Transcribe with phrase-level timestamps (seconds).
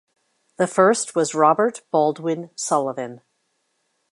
[0.57, 3.21] The first was Robert Baldwin Sullivan.